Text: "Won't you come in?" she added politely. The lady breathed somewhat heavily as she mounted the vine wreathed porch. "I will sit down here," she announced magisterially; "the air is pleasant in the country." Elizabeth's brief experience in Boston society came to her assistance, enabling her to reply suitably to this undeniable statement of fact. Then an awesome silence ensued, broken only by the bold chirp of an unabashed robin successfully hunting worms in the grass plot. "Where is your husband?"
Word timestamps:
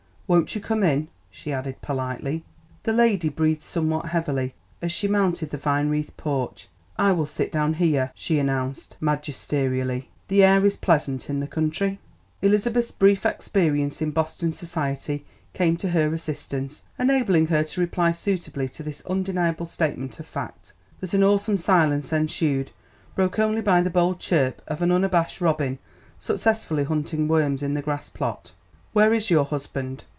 "Won't 0.33 0.55
you 0.55 0.61
come 0.61 0.81
in?" 0.81 1.09
she 1.29 1.51
added 1.51 1.81
politely. 1.81 2.45
The 2.83 2.93
lady 2.93 3.27
breathed 3.27 3.63
somewhat 3.63 4.05
heavily 4.05 4.53
as 4.81 4.89
she 4.89 5.09
mounted 5.09 5.49
the 5.49 5.57
vine 5.57 5.89
wreathed 5.89 6.15
porch. 6.15 6.69
"I 6.97 7.11
will 7.11 7.25
sit 7.25 7.51
down 7.51 7.73
here," 7.73 8.13
she 8.15 8.39
announced 8.39 8.95
magisterially; 9.01 10.07
"the 10.29 10.41
air 10.41 10.65
is 10.65 10.77
pleasant 10.77 11.29
in 11.29 11.41
the 11.41 11.47
country." 11.47 11.99
Elizabeth's 12.41 12.91
brief 12.91 13.25
experience 13.25 14.01
in 14.01 14.11
Boston 14.11 14.53
society 14.53 15.25
came 15.53 15.75
to 15.75 15.89
her 15.89 16.13
assistance, 16.13 16.83
enabling 16.97 17.47
her 17.47 17.65
to 17.65 17.81
reply 17.81 18.13
suitably 18.13 18.69
to 18.69 18.83
this 18.83 19.05
undeniable 19.07 19.65
statement 19.65 20.17
of 20.17 20.25
fact. 20.25 20.71
Then 21.01 21.23
an 21.23 21.27
awesome 21.27 21.57
silence 21.57 22.13
ensued, 22.13 22.71
broken 23.15 23.43
only 23.43 23.61
by 23.61 23.81
the 23.81 23.89
bold 23.89 24.21
chirp 24.21 24.61
of 24.65 24.81
an 24.81 24.93
unabashed 24.93 25.41
robin 25.41 25.77
successfully 26.19 26.85
hunting 26.85 27.27
worms 27.27 27.61
in 27.61 27.73
the 27.73 27.81
grass 27.81 28.07
plot. 28.09 28.53
"Where 28.93 29.13
is 29.13 29.29
your 29.29 29.43
husband?" 29.43 30.05